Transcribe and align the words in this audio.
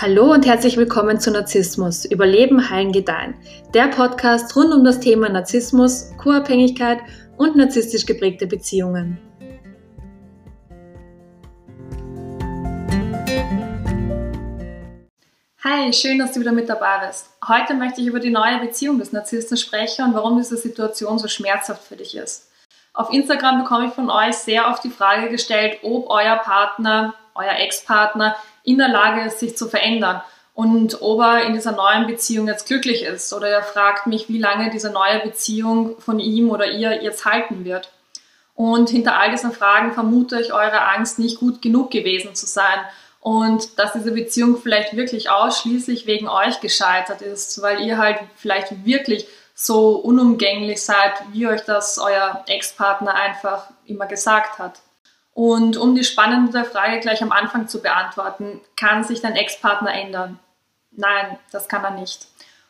Hallo 0.00 0.32
und 0.32 0.46
herzlich 0.46 0.76
willkommen 0.76 1.18
zu 1.18 1.32
Narzissmus, 1.32 2.04
Überleben, 2.04 2.70
Heilen, 2.70 2.92
Gedeihen. 2.92 3.34
Der 3.74 3.88
Podcast 3.88 4.54
rund 4.54 4.72
um 4.72 4.84
das 4.84 5.00
Thema 5.00 5.28
Narzissmus, 5.28 6.12
Co-Abhängigkeit 6.18 7.00
und 7.36 7.56
narzisstisch 7.56 8.06
geprägte 8.06 8.46
Beziehungen. 8.46 9.18
Hi, 15.64 15.92
schön, 15.92 16.20
dass 16.20 16.30
du 16.30 16.38
wieder 16.38 16.52
mit 16.52 16.68
dabei 16.68 17.04
bist. 17.08 17.30
Heute 17.48 17.74
möchte 17.74 18.00
ich 18.00 18.06
über 18.06 18.20
die 18.20 18.30
neue 18.30 18.60
Beziehung 18.60 19.00
des 19.00 19.10
Narzissten 19.10 19.56
sprechen 19.56 20.04
und 20.04 20.14
warum 20.14 20.38
diese 20.38 20.56
Situation 20.56 21.18
so 21.18 21.26
schmerzhaft 21.26 21.82
für 21.82 21.96
dich 21.96 22.16
ist. 22.16 22.52
Auf 22.94 23.12
Instagram 23.12 23.64
bekomme 23.64 23.86
ich 23.88 23.94
von 23.94 24.10
euch 24.10 24.36
sehr 24.36 24.68
oft 24.68 24.84
die 24.84 24.90
Frage 24.90 25.28
gestellt, 25.28 25.80
ob 25.82 26.08
euer 26.08 26.36
Partner, 26.36 27.14
euer 27.34 27.56
Ex-Partner 27.58 28.36
in 28.64 28.78
der 28.78 28.88
Lage 28.88 29.22
ist, 29.22 29.40
sich 29.40 29.56
zu 29.56 29.68
verändern 29.68 30.22
und 30.54 31.02
ob 31.02 31.20
er 31.20 31.44
in 31.44 31.54
dieser 31.54 31.72
neuen 31.72 32.06
Beziehung 32.06 32.48
jetzt 32.48 32.66
glücklich 32.66 33.02
ist. 33.02 33.32
Oder 33.32 33.48
er 33.48 33.62
fragt 33.62 34.06
mich, 34.06 34.28
wie 34.28 34.38
lange 34.38 34.70
diese 34.70 34.90
neue 34.90 35.20
Beziehung 35.20 36.00
von 36.00 36.18
ihm 36.18 36.50
oder 36.50 36.66
ihr 36.66 37.02
jetzt 37.02 37.24
halten 37.24 37.64
wird. 37.64 37.90
Und 38.54 38.90
hinter 38.90 39.18
all 39.18 39.30
diesen 39.30 39.52
Fragen 39.52 39.92
vermute 39.92 40.40
ich 40.40 40.52
eure 40.52 40.88
Angst, 40.88 41.20
nicht 41.20 41.38
gut 41.38 41.62
genug 41.62 41.92
gewesen 41.92 42.34
zu 42.34 42.46
sein 42.46 42.80
und 43.20 43.78
dass 43.78 43.92
diese 43.92 44.12
Beziehung 44.12 44.56
vielleicht 44.56 44.96
wirklich 44.96 45.30
ausschließlich 45.30 46.06
wegen 46.06 46.28
euch 46.28 46.60
gescheitert 46.60 47.22
ist, 47.22 47.60
weil 47.62 47.80
ihr 47.80 47.98
halt 47.98 48.18
vielleicht 48.36 48.84
wirklich 48.84 49.26
so 49.54 49.96
unumgänglich 49.96 50.82
seid, 50.82 51.12
wie 51.32 51.46
euch 51.46 51.62
das 51.62 51.98
euer 51.98 52.44
Ex-Partner 52.46 53.14
einfach 53.14 53.70
immer 53.86 54.06
gesagt 54.06 54.58
hat. 54.58 54.80
Und 55.38 55.76
um 55.76 55.94
die 55.94 56.02
spannende 56.02 56.64
Frage 56.64 56.98
gleich 56.98 57.22
am 57.22 57.30
Anfang 57.30 57.68
zu 57.68 57.80
beantworten, 57.80 58.60
kann 58.76 59.04
sich 59.04 59.20
dein 59.20 59.36
Ex-Partner 59.36 59.94
ändern? 59.94 60.40
Nein, 60.90 61.38
das 61.52 61.68
kann 61.68 61.84
er 61.84 61.92
nicht. 61.92 62.26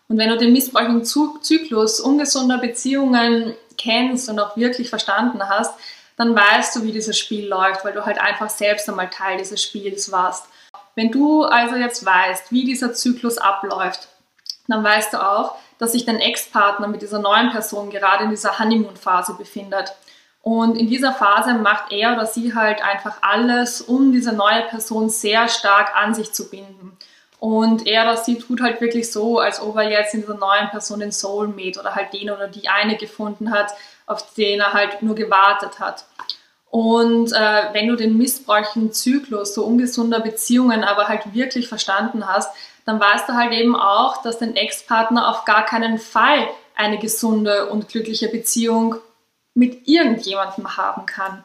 Und 0.07 0.19
wenn 0.19 0.29
du 0.29 0.37
den 0.37 0.53
missbräuchlichen 0.53 1.03
Zyklus 1.03 1.99
ungesunder 1.99 2.59
Beziehungen 2.59 3.55
kennst 3.79 4.29
und 4.29 4.39
auch 4.39 4.55
wirklich 4.59 4.91
verstanden 4.91 5.49
hast, 5.49 5.73
dann 6.19 6.37
weißt 6.37 6.77
du, 6.77 6.83
wie 6.83 6.93
dieses 6.93 7.19
Spiel 7.19 7.49
läuft, 7.49 7.87
weil 7.87 7.95
du 7.95 8.05
halt 8.05 8.21
einfach 8.21 8.51
selbst 8.51 8.87
einmal 8.87 9.09
Teil 9.09 9.39
dieses 9.39 9.63
Spiels 9.63 10.13
warst. 10.13 10.45
Wenn 10.95 11.11
du 11.11 11.45
also 11.45 11.75
jetzt 11.75 12.05
weißt, 12.05 12.53
wie 12.53 12.65
dieser 12.65 12.93
Zyklus 12.93 13.39
abläuft, 13.39 14.09
dann 14.67 14.85
weißt 14.85 15.15
du 15.15 15.27
auch, 15.27 15.55
dass 15.79 15.93
sich 15.93 16.05
dein 16.05 16.21
Ex-Partner 16.21 16.87
mit 16.87 17.01
dieser 17.01 17.21
neuen 17.21 17.49
Person 17.49 17.89
gerade 17.89 18.25
in 18.25 18.31
dieser 18.31 18.59
Honeymoon-Phase 18.59 19.37
befindet. 19.39 19.95
Und 20.43 20.77
in 20.77 20.89
dieser 20.89 21.13
Phase 21.13 21.55
macht 21.55 21.93
er 21.93 22.15
oder 22.15 22.27
sie 22.27 22.55
halt 22.55 22.83
einfach 22.83 23.19
alles, 23.21 23.81
um 23.81 24.13
diese 24.13 24.33
neue 24.33 24.63
Person 24.63 25.11
sehr 25.11 25.49
stark 25.49 25.95
an 25.95 26.15
sich 26.15 26.33
zu 26.33 26.49
binden. 26.49 26.97
Und 27.41 27.87
er 27.87 28.03
oder 28.03 28.17
sie 28.17 28.39
tut 28.39 28.61
halt 28.61 28.81
wirklich 28.81 29.13
so, 29.13 29.39
als 29.39 29.61
ob 29.61 29.77
er 29.77 29.91
jetzt 29.91 30.15
in 30.15 30.23
dieser 30.23 30.35
neuen 30.35 30.71
Person 30.71 31.01
den 31.01 31.13
Soulmate 31.13 31.79
oder 31.79 31.95
halt 31.95 32.13
den 32.13 32.31
oder 32.31 32.49
die 32.49 32.69
eine 32.69 32.97
gefunden 32.97 33.51
hat, 33.51 33.73
auf 34.07 34.35
den 34.35 34.61
er 34.61 34.73
halt 34.73 35.03
nur 35.03 35.15
gewartet 35.15 35.79
hat. 35.79 36.05
Und 36.71 37.33
äh, 37.33 37.73
wenn 37.73 37.89
du 37.89 37.97
den 37.97 38.17
missbräuchlichen 38.19 38.93
Zyklus 38.93 39.55
so 39.55 39.65
ungesunder 39.65 40.21
Beziehungen 40.21 40.85
aber 40.85 41.09
halt 41.09 41.33
wirklich 41.33 41.69
verstanden 41.69 42.27
hast, 42.27 42.55
dann 42.85 43.01
weißt 43.01 43.29
du 43.29 43.35
halt 43.35 43.53
eben 43.53 43.77
auch, 43.77 44.23
dass 44.23 44.39
dein 44.39 44.57
Ex-Partner 44.57 45.29
auf 45.29 45.45
gar 45.45 45.65
keinen 45.65 45.99
Fall 45.99 46.49
eine 46.75 46.99
gesunde 46.99 47.69
und 47.71 47.89
glückliche 47.89 48.29
Beziehung 48.29 48.97
mit 49.59 49.89
irgendjemandem 49.89 50.77
haben 50.77 51.05
kann. 51.05 51.43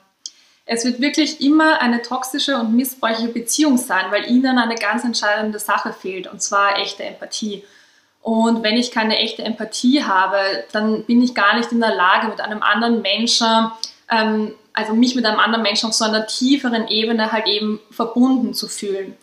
Es 0.65 0.85
wird 0.85 1.01
wirklich 1.01 1.41
immer 1.41 1.81
eine 1.81 2.01
toxische 2.03 2.57
und 2.57 2.73
missbräuchliche 2.73 3.33
Beziehung 3.33 3.77
sein, 3.77 4.11
weil 4.11 4.29
ihnen 4.29 4.57
eine 4.57 4.75
ganz 4.75 5.03
entscheidende 5.03 5.59
Sache 5.59 5.91
fehlt, 5.91 6.27
und 6.27 6.41
zwar 6.41 6.77
echte 6.77 7.03
Empathie. 7.03 7.63
Und 8.21 8.63
wenn 8.63 8.77
ich 8.77 8.91
keine 8.91 9.17
echte 9.17 9.43
Empathie 9.43 10.03
habe, 10.03 10.37
dann 10.71 11.03
bin 11.03 11.21
ich 11.21 11.33
gar 11.33 11.57
nicht 11.57 11.71
in 11.73 11.81
der 11.81 11.95
Lage, 11.95 12.27
mit 12.27 12.39
einem 12.39 12.61
anderen 12.61 13.01
Menschen, 13.01 13.71
ähm, 14.09 14.53
also 14.71 14.93
mich 14.93 15.15
mit 15.15 15.25
einem 15.25 15.39
anderen 15.39 15.63
Menschen 15.63 15.89
auf 15.89 15.95
so 15.95 16.05
einer 16.05 16.27
tieferen 16.27 16.87
Ebene 16.87 17.31
halt 17.31 17.47
eben 17.47 17.81
verbunden 17.91 18.53
zu 18.53 18.69
fühlen. 18.69 19.17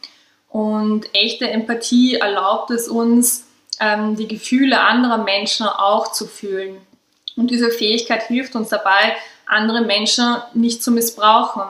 Und 0.48 1.06
echte 1.14 1.48
Empathie 1.48 2.16
erlaubt 2.16 2.70
es 2.72 2.88
uns, 2.88 3.46
ähm, 3.78 4.16
die 4.16 4.28
Gefühle 4.28 4.80
anderer 4.80 5.18
Menschen 5.18 5.66
auch 5.66 6.12
zu 6.12 6.26
fühlen. 6.26 6.76
Und 7.36 7.50
diese 7.50 7.70
Fähigkeit 7.70 8.22
hilft 8.24 8.54
uns 8.54 8.68
dabei, 8.68 9.16
andere 9.46 9.82
Menschen 9.82 10.36
nicht 10.54 10.82
zu 10.82 10.90
missbrauchen. 10.90 11.62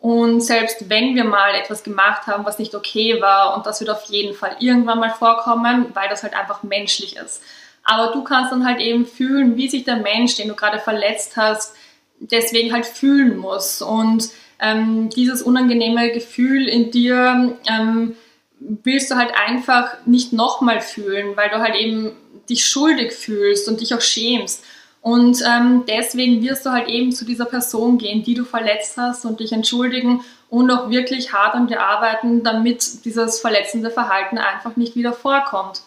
Und 0.00 0.40
selbst 0.40 0.88
wenn 0.88 1.14
wir 1.14 1.24
mal 1.24 1.54
etwas 1.54 1.82
gemacht 1.82 2.26
haben, 2.26 2.44
was 2.44 2.58
nicht 2.58 2.74
okay 2.74 3.20
war, 3.20 3.56
und 3.56 3.66
das 3.66 3.80
wird 3.80 3.90
auf 3.90 4.04
jeden 4.04 4.34
Fall 4.34 4.56
irgendwann 4.60 5.00
mal 5.00 5.10
vorkommen, 5.10 5.86
weil 5.94 6.08
das 6.08 6.22
halt 6.22 6.34
einfach 6.34 6.62
menschlich 6.62 7.16
ist. 7.16 7.42
Aber 7.82 8.12
du 8.12 8.22
kannst 8.24 8.52
dann 8.52 8.66
halt 8.66 8.80
eben 8.80 9.06
fühlen, 9.06 9.56
wie 9.56 9.68
sich 9.68 9.84
der 9.84 9.96
Mensch, 9.96 10.36
den 10.36 10.48
du 10.48 10.54
gerade 10.54 10.78
verletzt 10.78 11.36
hast, 11.36 11.74
deswegen 12.18 12.72
halt 12.72 12.86
fühlen 12.86 13.36
muss. 13.36 13.80
Und 13.80 14.28
ähm, 14.60 15.10
dieses 15.10 15.42
unangenehme 15.42 16.10
Gefühl 16.10 16.68
in 16.68 16.90
dir 16.90 17.56
ähm, 17.68 18.16
willst 18.58 19.10
du 19.10 19.16
halt 19.16 19.32
einfach 19.36 19.96
nicht 20.06 20.32
nochmal 20.32 20.80
fühlen, 20.80 21.36
weil 21.36 21.50
du 21.50 21.58
halt 21.58 21.76
eben 21.76 22.12
dich 22.48 22.64
schuldig 22.64 23.12
fühlst 23.12 23.68
und 23.68 23.80
dich 23.80 23.94
auch 23.94 24.00
schämst. 24.00 24.64
Und 25.06 25.40
ähm, 25.46 25.84
deswegen 25.86 26.42
wirst 26.42 26.66
du 26.66 26.70
halt 26.70 26.88
eben 26.88 27.12
zu 27.12 27.24
dieser 27.24 27.44
Person 27.44 27.96
gehen, 27.96 28.24
die 28.24 28.34
du 28.34 28.44
verletzt 28.44 28.96
hast 28.96 29.24
und 29.24 29.38
dich 29.38 29.52
entschuldigen 29.52 30.24
und 30.50 30.68
auch 30.68 30.90
wirklich 30.90 31.32
hart 31.32 31.54
an 31.54 31.68
dir 31.68 31.80
arbeiten, 31.80 32.42
damit 32.42 33.04
dieses 33.04 33.38
verletzende 33.38 33.90
Verhalten 33.90 34.36
einfach 34.36 34.74
nicht 34.74 34.96
wieder 34.96 35.12
vorkommt. 35.12 35.82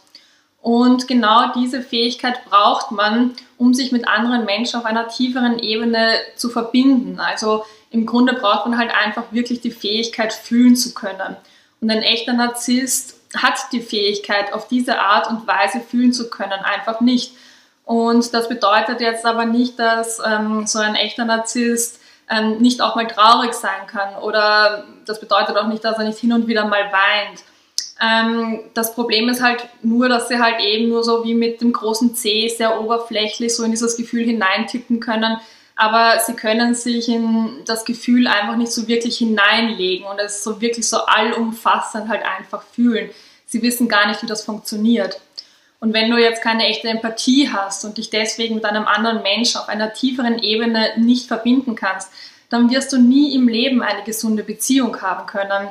Und 0.61 1.09
genau 1.09 1.51
diese 1.53 1.81
Fähigkeit 1.81 2.45
braucht 2.45 2.91
man, 2.91 3.33
um 3.57 3.73
sich 3.73 3.91
mit 3.91 4.07
anderen 4.07 4.45
Menschen 4.45 4.79
auf 4.79 4.85
einer 4.85 5.09
tieferen 5.09 5.59
Ebene 5.59 6.13
zu 6.37 6.47
verbinden. 6.47 7.19
Also 7.19 7.65
im 7.91 8.05
Grunde 8.05 8.35
braucht 8.35 8.67
man 8.67 8.77
halt 8.77 8.91
einfach 8.95 9.33
wirklich 9.33 9.59
die 9.59 9.71
Fähigkeit, 9.71 10.31
fühlen 10.31 10.77
zu 10.77 10.93
können. 10.93 11.35
Und 11.81 11.91
ein 11.91 12.03
echter 12.03 12.31
Narzisst 12.31 13.19
hat 13.35 13.57
die 13.73 13.81
Fähigkeit, 13.81 14.53
auf 14.53 14.69
diese 14.69 14.97
Art 14.97 15.29
und 15.29 15.45
Weise 15.45 15.81
fühlen 15.81 16.13
zu 16.13 16.29
können, 16.29 16.53
einfach 16.63 17.01
nicht. 17.01 17.33
Und 17.89 18.35
das 18.35 18.47
bedeutet 18.47 19.01
jetzt 19.01 19.25
aber 19.25 19.45
nicht, 19.45 19.79
dass 19.79 20.21
ähm, 20.23 20.67
so 20.67 20.77
ein 20.77 20.93
echter 20.93 21.25
Narzisst 21.25 21.99
ähm, 22.29 22.59
nicht 22.59 22.81
auch 22.81 22.95
mal 22.95 23.07
traurig 23.07 23.53
sein 23.53 23.87
kann 23.87 24.13
oder 24.21 24.83
das 25.07 25.19
bedeutet 25.19 25.57
auch 25.57 25.65
nicht, 25.65 25.83
dass 25.83 25.97
er 25.97 26.03
nicht 26.03 26.19
hin 26.19 26.31
und 26.31 26.45
wieder 26.45 26.65
mal 26.65 26.83
weint. 26.91 27.41
Ähm, 27.99 28.59
das 28.75 28.93
Problem 28.93 29.27
ist 29.27 29.41
halt 29.41 29.67
nur, 29.81 30.07
dass 30.07 30.27
sie 30.27 30.37
halt 30.37 30.59
eben 30.59 30.89
nur 30.89 31.03
so 31.03 31.23
wie 31.23 31.33
mit 31.33 31.61
dem 31.61 31.73
großen 31.73 32.13
C 32.13 32.47
sehr 32.47 32.79
oberflächlich 32.79 33.55
so 33.55 33.63
in 33.63 33.71
dieses 33.71 33.97
Gefühl 33.97 34.23
hineintippen 34.23 34.99
können, 34.99 35.39
aber 35.75 36.19
sie 36.19 36.33
können 36.33 36.75
sich 36.75 37.09
in 37.09 37.63
das 37.65 37.85
Gefühl 37.85 38.27
einfach 38.27 38.55
nicht 38.55 38.71
so 38.71 38.87
wirklich 38.87 39.17
hineinlegen 39.17 40.05
und 40.05 40.19
es 40.19 40.43
so 40.43 40.61
wirklich 40.61 40.87
so 40.87 40.97
allumfassend 41.07 42.07
halt 42.07 42.21
einfach 42.23 42.61
fühlen. 42.61 43.09
Sie 43.47 43.63
wissen 43.63 43.87
gar 43.87 44.07
nicht, 44.07 44.21
wie 44.21 44.27
das 44.27 44.43
funktioniert. 44.43 45.19
Und 45.79 45.93
wenn 45.93 46.11
du 46.11 46.17
jetzt 46.17 46.41
keine 46.41 46.67
echte 46.67 46.89
Empathie 46.89 47.49
hast 47.51 47.85
und 47.85 47.97
dich 47.97 48.09
deswegen 48.09 48.55
mit 48.55 48.65
einem 48.65 48.85
anderen 48.85 49.21
Menschen 49.21 49.61
auf 49.61 49.69
einer 49.69 49.93
tieferen 49.93 50.39
Ebene 50.39 50.89
nicht 50.97 51.27
verbinden 51.27 51.75
kannst, 51.75 52.11
dann 52.49 52.69
wirst 52.69 52.91
du 52.91 52.97
nie 52.97 53.35
im 53.35 53.47
Leben 53.47 53.81
eine 53.81 54.03
gesunde 54.03 54.43
Beziehung 54.43 55.01
haben 55.01 55.25
können. 55.25 55.69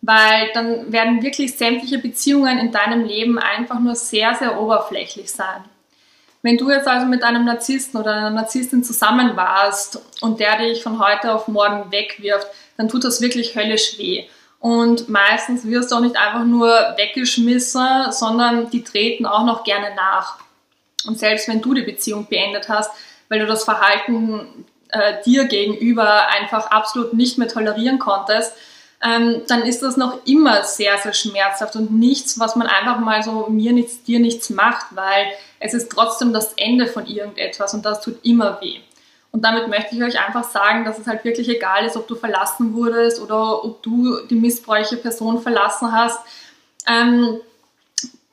Weil 0.00 0.50
dann 0.54 0.92
werden 0.92 1.22
wirklich 1.22 1.56
sämtliche 1.56 1.98
Beziehungen 1.98 2.58
in 2.58 2.72
deinem 2.72 3.04
Leben 3.04 3.38
einfach 3.38 3.80
nur 3.80 3.94
sehr, 3.94 4.34
sehr 4.34 4.60
oberflächlich 4.60 5.30
sein. 5.30 5.64
Wenn 6.42 6.56
du 6.56 6.70
jetzt 6.70 6.86
also 6.86 7.06
mit 7.06 7.24
einem 7.24 7.44
Narzissten 7.44 8.00
oder 8.00 8.14
einer 8.14 8.30
Narzisstin 8.30 8.84
zusammen 8.84 9.36
warst 9.36 10.00
und 10.20 10.38
der 10.38 10.58
dich 10.58 10.82
von 10.82 11.00
heute 11.00 11.34
auf 11.34 11.48
morgen 11.48 11.90
wegwirft, 11.90 12.46
dann 12.76 12.88
tut 12.88 13.02
das 13.02 13.20
wirklich 13.20 13.56
höllisch 13.56 13.98
weh. 13.98 14.26
Und 14.60 15.08
meistens 15.08 15.64
wirst 15.64 15.92
du 15.92 15.96
auch 15.96 16.00
nicht 16.00 16.16
einfach 16.16 16.44
nur 16.44 16.68
weggeschmissen, 16.96 18.10
sondern 18.10 18.70
die 18.70 18.82
treten 18.82 19.24
auch 19.24 19.44
noch 19.44 19.62
gerne 19.62 19.94
nach. 19.94 20.38
Und 21.06 21.18
selbst 21.18 21.48
wenn 21.48 21.60
du 21.60 21.74
die 21.74 21.82
Beziehung 21.82 22.26
beendet 22.28 22.68
hast, 22.68 22.90
weil 23.28 23.38
du 23.38 23.46
das 23.46 23.64
Verhalten 23.64 24.64
äh, 24.88 25.22
dir 25.24 25.44
gegenüber 25.44 26.28
einfach 26.28 26.70
absolut 26.70 27.14
nicht 27.14 27.38
mehr 27.38 27.48
tolerieren 27.48 27.98
konntest, 27.98 28.52
ähm, 29.00 29.42
dann 29.46 29.62
ist 29.62 29.82
das 29.82 29.96
noch 29.96 30.26
immer 30.26 30.64
sehr, 30.64 30.98
sehr 30.98 31.12
schmerzhaft 31.12 31.76
und 31.76 31.92
nichts, 31.92 32.40
was 32.40 32.56
man 32.56 32.66
einfach 32.66 32.98
mal 32.98 33.22
so 33.22 33.46
mir 33.48 33.72
nichts, 33.72 34.02
dir 34.02 34.18
nichts 34.18 34.50
macht, 34.50 34.86
weil 34.90 35.26
es 35.60 35.72
ist 35.72 35.90
trotzdem 35.90 36.32
das 36.32 36.52
Ende 36.54 36.88
von 36.88 37.06
irgendetwas 37.06 37.74
und 37.74 37.84
das 37.84 38.00
tut 38.00 38.24
immer 38.24 38.60
weh. 38.60 38.80
Und 39.30 39.44
damit 39.44 39.68
möchte 39.68 39.94
ich 39.94 40.02
euch 40.02 40.18
einfach 40.18 40.44
sagen, 40.44 40.84
dass 40.84 40.98
es 40.98 41.06
halt 41.06 41.24
wirklich 41.24 41.48
egal 41.48 41.84
ist, 41.84 41.96
ob 41.96 42.08
du 42.08 42.14
verlassen 42.14 42.74
wurdest 42.74 43.20
oder 43.20 43.64
ob 43.64 43.82
du 43.82 44.20
die 44.28 44.34
missbräuchliche 44.34 45.02
Person 45.02 45.40
verlassen 45.40 45.92
hast. 45.92 46.18
Ähm, 46.86 47.40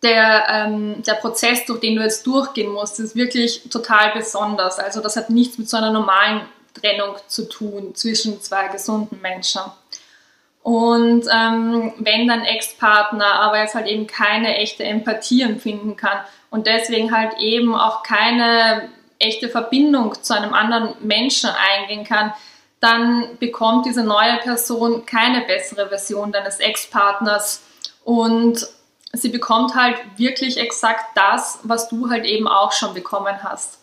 der, 0.03 0.45
ähm, 0.49 1.03
der 1.03 1.15
Prozess, 1.15 1.65
durch 1.65 1.79
den 1.79 1.95
du 1.95 2.03
jetzt 2.03 2.25
durchgehen 2.25 2.71
musst, 2.71 2.99
ist 2.99 3.15
wirklich 3.15 3.63
total 3.69 4.11
besonders. 4.13 4.79
Also 4.79 5.01
das 5.01 5.15
hat 5.17 5.29
nichts 5.29 5.57
mit 5.57 5.69
so 5.69 5.77
einer 5.77 5.91
normalen 5.91 6.41
Trennung 6.73 7.15
zu 7.27 7.49
tun 7.49 7.95
zwischen 7.95 8.41
zwei 8.41 8.67
gesunden 8.67 9.19
Menschen. 9.21 9.61
Und 10.61 11.27
ähm, 11.31 11.93
wenn 11.97 12.27
dein 12.27 12.43
Ex-Partner 12.43 13.39
aber 13.41 13.59
jetzt 13.59 13.75
halt 13.75 13.87
eben 13.87 14.07
keine 14.07 14.57
echte 14.57 14.83
Empathie 14.83 15.43
empfinden 15.43 15.95
kann 15.95 16.19
und 16.49 16.67
deswegen 16.67 17.15
halt 17.15 17.37
eben 17.39 17.75
auch 17.75 18.01
keine 18.01 18.89
echte 19.19 19.49
Verbindung 19.49 20.21
zu 20.21 20.35
einem 20.35 20.53
anderen 20.53 20.95
Menschen 20.99 21.49
eingehen 21.49 22.03
kann, 22.03 22.33
dann 22.79 23.37
bekommt 23.39 23.85
diese 23.85 24.03
neue 24.03 24.37
Person 24.37 25.05
keine 25.05 25.41
bessere 25.41 25.89
Version 25.89 26.31
deines 26.31 26.59
Ex-Partners 26.59 27.63
und 28.03 28.67
sie 29.13 29.29
bekommt 29.29 29.75
halt 29.75 29.97
wirklich 30.17 30.57
exakt 30.57 31.05
das, 31.15 31.59
was 31.63 31.89
du 31.89 32.09
halt 32.09 32.25
eben 32.25 32.47
auch 32.47 32.71
schon 32.71 32.93
bekommen 32.93 33.43
hast. 33.43 33.79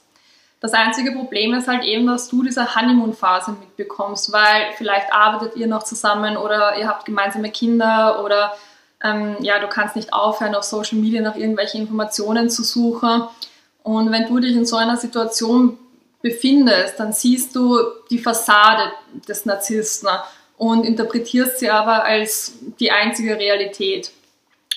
Das 0.61 0.75
einzige 0.75 1.11
Problem 1.11 1.55
ist 1.55 1.67
halt 1.67 1.83
eben, 1.83 2.07
dass 2.07 2.29
du 2.29 2.45
diese 2.45 2.77
Honeymoon-Phase 2.77 3.51
mitbekommst, 3.53 4.33
weil 4.33 4.73
vielleicht 4.77 5.13
arbeitet 5.13 5.57
ihr 5.57 5.67
noch 5.67 5.83
zusammen 5.83 6.37
oder 6.37 6.79
ihr 6.79 6.87
habt 6.87 7.05
gemeinsame 7.05 7.51
Kinder 7.51 8.23
oder 8.23 8.55
ähm, 9.03 9.37
ja, 9.41 9.59
du 9.59 9.67
kannst 9.67 9.97
nicht 9.97 10.13
aufhören, 10.13 10.55
auf 10.55 10.63
Social 10.63 10.99
Media 10.99 11.21
nach 11.21 11.35
irgendwelchen 11.35 11.81
Informationen 11.81 12.49
zu 12.49 12.63
suchen. 12.63 13.25
Und 13.83 14.13
wenn 14.13 14.27
du 14.27 14.39
dich 14.39 14.55
in 14.55 14.67
so 14.67 14.77
einer 14.77 14.97
Situation 14.97 15.79
befindest, 16.21 16.99
dann 16.99 17.13
siehst 17.13 17.55
du 17.57 17.79
die 18.11 18.19
Fassade 18.19 18.93
des 19.29 19.45
Narzissten 19.45 20.09
und 20.57 20.85
interpretierst 20.85 21.59
sie 21.59 21.71
aber 21.71 22.05
als 22.05 22.55
die 22.79 22.93
einzige 22.93 23.37
Realität. 23.37 24.13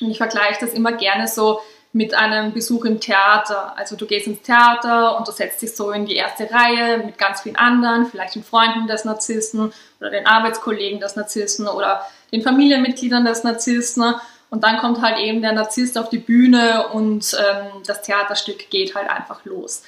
Und 0.02 0.10
ich 0.10 0.18
vergleiche 0.18 0.60
das 0.60 0.74
immer 0.74 0.94
gerne 0.94 1.28
so 1.28 1.60
mit 1.94 2.14
einem 2.14 2.52
Besuch 2.52 2.84
im 2.84 3.00
Theater. 3.00 3.78
Also 3.78 3.96
du 3.96 4.06
gehst 4.06 4.28
ins 4.28 4.42
Theater 4.42 5.18
und 5.18 5.28
du 5.28 5.32
setzt 5.32 5.62
dich 5.62 5.74
so 5.74 5.92
in 5.92 6.06
die 6.06 6.16
erste 6.16 6.50
Reihe 6.52 6.98
mit 6.98 7.18
ganz 7.18 7.42
vielen 7.42 7.56
anderen, 7.56 8.06
vielleicht 8.08 8.36
den 8.36 8.44
Freunden 8.44 8.86
des 8.88 9.06
Narzissten 9.06 9.72
oder 10.02 10.10
den 10.10 10.28
Arbeitskollegen 10.28 11.00
des 11.00 11.16
Narzissten 11.16 11.68
oder 11.68 12.02
den 12.34 12.42
Familienmitgliedern 12.42 13.24
des 13.24 13.46
Narzissten. 13.46 14.16
Und 14.50 14.64
dann 14.64 14.78
kommt 14.78 15.02
halt 15.02 15.20
eben 15.20 15.42
der 15.42 15.54
Narzisst 15.54 15.98
auf 15.98 16.10
die 16.10 16.20
Bühne 16.20 16.88
und 16.90 17.36
ähm, 17.38 17.84
das 17.86 18.02
Theaterstück 18.02 18.70
geht 18.70 18.96
halt 18.96 19.10
einfach 19.10 19.44
los. 19.46 19.84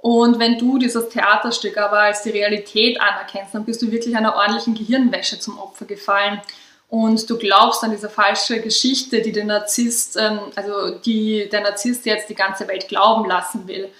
Und 0.00 0.38
wenn 0.38 0.58
du 0.58 0.78
dieses 0.78 1.08
Theaterstück 1.08 1.76
aber 1.76 2.00
als 2.00 2.22
die 2.22 2.30
Realität 2.30 3.00
anerkennst, 3.00 3.54
dann 3.54 3.64
bist 3.64 3.82
du 3.82 3.90
wirklich 3.90 4.16
einer 4.16 4.36
ordentlichen 4.36 4.74
Gehirnwäsche 4.74 5.40
zum 5.40 5.58
Opfer 5.58 5.86
gefallen 5.86 6.40
und 6.88 7.28
du 7.28 7.36
glaubst 7.36 7.84
an 7.84 7.90
diese 7.90 8.08
falsche 8.08 8.60
Geschichte, 8.60 9.20
die 9.20 9.32
der 9.32 9.44
Narzisst, 9.44 10.16
ähm, 10.16 10.40
also 10.56 10.98
die 10.98 11.48
der 11.50 11.60
Narzisst 11.60 12.06
jetzt 12.06 12.30
die 12.30 12.34
ganze 12.34 12.66
Welt 12.66 12.88
glauben 12.88 13.28
lassen 13.28 13.68
will. 13.68 13.90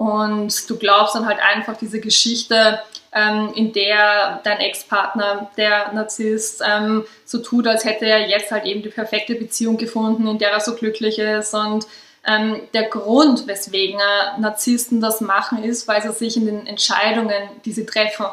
Und 0.00 0.70
du 0.70 0.78
glaubst 0.78 1.14
dann 1.14 1.26
halt 1.26 1.40
einfach 1.40 1.76
diese 1.76 2.00
Geschichte, 2.00 2.80
ähm, 3.12 3.52
in 3.54 3.74
der 3.74 4.40
dein 4.42 4.56
Ex-Partner, 4.56 5.50
der 5.58 5.92
Narzisst, 5.92 6.62
ähm, 6.66 7.04
so 7.26 7.36
tut, 7.42 7.66
als 7.66 7.84
hätte 7.84 8.06
er 8.06 8.26
jetzt 8.26 8.50
halt 8.50 8.64
eben 8.64 8.80
die 8.80 8.88
perfekte 8.88 9.34
Beziehung 9.34 9.76
gefunden, 9.76 10.26
in 10.26 10.38
der 10.38 10.52
er 10.52 10.60
so 10.60 10.74
glücklich 10.74 11.18
ist. 11.18 11.52
Und 11.52 11.86
ähm, 12.26 12.62
der 12.72 12.84
Grund, 12.84 13.46
weswegen 13.46 14.00
Narzissten 14.38 15.02
das 15.02 15.20
machen, 15.20 15.62
ist, 15.64 15.86
weil 15.86 16.00
sie 16.00 16.12
sich 16.12 16.38
in 16.38 16.46
den 16.46 16.66
Entscheidungen, 16.66 17.50
die 17.66 17.72
sie 17.72 17.84
treffen, 17.84 18.24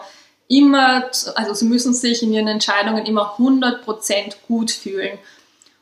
immer, 0.48 1.12
also 1.36 1.54
sie 1.54 1.66
müssen 1.66 1.94
sich 1.94 2.24
in 2.24 2.32
ihren 2.32 2.48
Entscheidungen 2.48 3.06
immer 3.06 3.36
100% 3.38 4.38
gut 4.48 4.72
fühlen. 4.72 5.20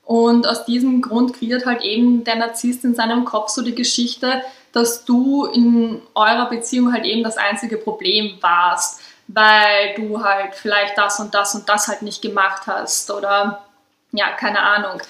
Und 0.03 0.47
aus 0.47 0.65
diesem 0.65 1.03
Grund 1.03 1.33
kreiert 1.33 1.67
halt 1.67 1.83
eben 1.83 2.23
der 2.23 2.37
Narzisst 2.37 2.83
in 2.85 2.95
seinem 2.95 3.23
Kopf 3.23 3.49
so 3.49 3.61
die 3.61 3.75
Geschichte, 3.75 4.41
dass 4.75 5.05
du 5.05 5.45
in 5.45 6.01
eurer 6.15 6.49
Beziehung 6.49 6.91
halt 6.91 7.05
eben 7.05 7.23
das 7.23 7.37
einzige 7.37 7.77
Problem 7.77 8.37
warst, 8.41 8.99
weil 9.27 9.93
du 9.95 10.21
halt 10.21 10.53
vielleicht 10.53 10.97
das 10.97 11.17
und 11.21 11.33
das 11.33 11.55
und 11.55 11.69
das 11.69 11.87
halt 11.87 12.01
nicht 12.01 12.21
gemacht 12.21 12.63
hast 12.67 13.09
oder 13.09 13.63
ja, 14.11 14.31
keine 14.33 14.59
Ahnung, 14.59 15.01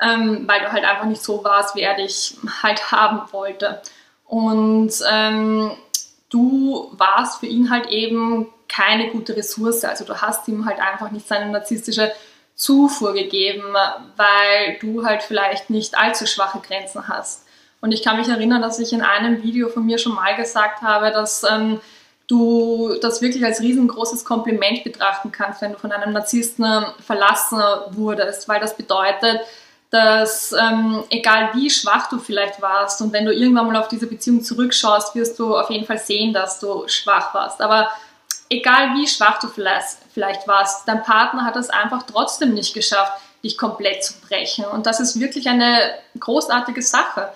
ähm, 0.00 0.44
weil 0.46 0.60
du 0.60 0.70
halt 0.70 0.84
einfach 0.84 1.06
nicht 1.06 1.20
so 1.20 1.42
warst, 1.42 1.74
wie 1.74 1.80
er 1.80 1.96
dich 1.96 2.36
halt 2.62 2.92
haben 2.92 3.22
wollte. 3.32 3.82
Und 4.24 4.92
ähm, 5.10 5.72
du 6.30 6.92
warst 6.92 7.40
für 7.40 7.46
ihn 7.46 7.70
halt 7.70 7.88
eben 7.88 8.46
keine 8.68 9.10
gute 9.10 9.36
Ressource. 9.36 9.82
Also 9.82 10.04
du 10.04 10.14
hast 10.20 10.46
ihm 10.46 10.64
halt 10.64 10.78
einfach 10.78 11.10
nicht 11.10 11.26
seine 11.26 11.50
narzisstische 11.50 12.12
Zufuhr 12.54 13.14
gegeben, 13.14 13.74
weil 14.16 14.78
du 14.80 15.04
halt 15.04 15.24
vielleicht 15.24 15.70
nicht 15.70 15.98
allzu 15.98 16.24
schwache 16.24 16.60
Grenzen 16.60 17.08
hast. 17.08 17.47
Und 17.80 17.92
ich 17.92 18.02
kann 18.02 18.16
mich 18.16 18.28
erinnern, 18.28 18.62
dass 18.62 18.78
ich 18.78 18.92
in 18.92 19.02
einem 19.02 19.42
Video 19.42 19.68
von 19.68 19.86
mir 19.86 19.98
schon 19.98 20.14
mal 20.14 20.34
gesagt 20.34 20.82
habe, 20.82 21.10
dass 21.10 21.44
ähm, 21.44 21.80
du 22.26 22.94
das 23.00 23.22
wirklich 23.22 23.44
als 23.44 23.60
riesengroßes 23.60 24.24
Kompliment 24.24 24.84
betrachten 24.84 25.32
kannst, 25.32 25.62
wenn 25.62 25.72
du 25.72 25.78
von 25.78 25.92
einem 25.92 26.12
Narzissten 26.12 26.84
verlassen 27.04 27.60
wurdest, 27.92 28.48
weil 28.48 28.60
das 28.60 28.76
bedeutet, 28.76 29.40
dass 29.90 30.52
ähm, 30.52 31.04
egal 31.08 31.50
wie 31.54 31.70
schwach 31.70 32.10
du 32.10 32.18
vielleicht 32.18 32.60
warst 32.60 33.00
und 33.00 33.12
wenn 33.12 33.24
du 33.24 33.32
irgendwann 33.32 33.66
mal 33.66 33.76
auf 33.76 33.88
diese 33.88 34.06
Beziehung 34.06 34.42
zurückschaust, 34.42 35.14
wirst 35.14 35.38
du 35.38 35.56
auf 35.56 35.70
jeden 35.70 35.86
Fall 35.86 35.98
sehen, 35.98 36.34
dass 36.34 36.60
du 36.60 36.86
schwach 36.88 37.32
warst. 37.32 37.62
Aber 37.62 37.88
egal 38.50 38.94
wie 38.96 39.08
schwach 39.08 39.38
du 39.38 39.48
vielleicht, 39.48 39.96
vielleicht 40.12 40.46
warst, 40.46 40.86
dein 40.86 41.02
Partner 41.02 41.44
hat 41.44 41.56
es 41.56 41.70
einfach 41.70 42.02
trotzdem 42.02 42.52
nicht 42.52 42.74
geschafft, 42.74 43.12
dich 43.42 43.56
komplett 43.56 44.04
zu 44.04 44.14
brechen. 44.20 44.66
Und 44.66 44.84
das 44.84 45.00
ist 45.00 45.18
wirklich 45.18 45.48
eine 45.48 45.92
großartige 46.18 46.82
Sache. 46.82 47.32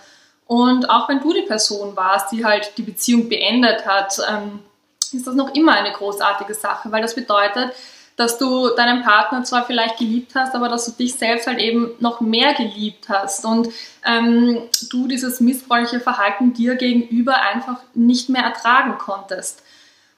Und 0.47 0.91
auch 0.91 1.09
wenn 1.09 1.21
du 1.21 1.33
die 1.33 1.43
Person 1.43 1.97
warst, 1.97 2.33
die 2.33 2.45
halt 2.45 2.77
die 2.77 2.83
Beziehung 2.83 3.29
beendet 3.29 3.87
hat, 3.87 4.19
ähm, 4.29 4.61
ist 5.13 5.27
das 5.27 5.35
noch 5.35 5.55
immer 5.55 5.73
eine 5.73 5.93
großartige 5.93 6.55
Sache, 6.55 6.91
weil 6.91 7.03
das 7.03 7.15
bedeutet, 7.15 7.73
dass 8.17 8.39
du 8.39 8.69
deinen 8.71 9.03
Partner 9.03 9.43
zwar 9.45 9.65
vielleicht 9.65 9.99
geliebt 9.99 10.35
hast, 10.35 10.55
aber 10.55 10.69
dass 10.69 10.85
du 10.85 10.93
dich 10.93 11.15
selbst 11.15 11.47
halt 11.47 11.59
eben 11.59 11.93
noch 11.99 12.21
mehr 12.21 12.55
geliebt 12.55 13.09
hast 13.09 13.45
und 13.45 13.69
ähm, 14.05 14.63
du 14.91 15.09
dieses 15.09 15.41
missbräuchliche 15.41 16.01
Verhalten 16.01 16.53
dir 16.53 16.77
gegenüber 16.77 17.41
einfach 17.41 17.81
nicht 17.95 18.29
mehr 18.29 18.43
ertragen 18.43 18.99
konntest. 18.99 19.63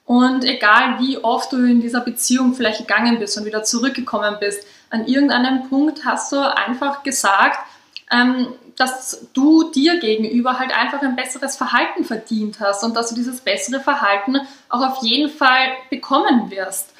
Und 0.06 0.44
egal 0.44 0.98
wie 0.98 1.18
oft 1.18 1.52
du 1.52 1.56
in 1.64 1.80
dieser 1.80 2.00
Beziehung 2.00 2.54
vielleicht 2.54 2.80
gegangen 2.80 3.18
bist 3.18 3.38
und 3.38 3.46
wieder 3.46 3.62
zurückgekommen 3.62 4.36
bist, 4.38 4.66
an 4.90 5.06
irgendeinem 5.06 5.68
Punkt 5.68 6.04
hast 6.04 6.32
du 6.32 6.40
einfach 6.40 7.02
gesagt, 7.04 7.58
ähm, 8.12 8.48
dass 8.76 9.28
du 9.32 9.70
dir 9.70 9.98
gegenüber 10.00 10.58
halt 10.58 10.76
einfach 10.76 11.00
ein 11.02 11.16
besseres 11.16 11.56
Verhalten 11.56 12.04
verdient 12.04 12.60
hast 12.60 12.82
und 12.84 12.96
dass 12.96 13.10
du 13.10 13.14
dieses 13.14 13.40
bessere 13.40 13.80
Verhalten 13.80 14.40
auch 14.68 14.80
auf 14.80 15.02
jeden 15.02 15.30
Fall 15.30 15.68
bekommen 15.90 16.50
wirst. 16.50 16.94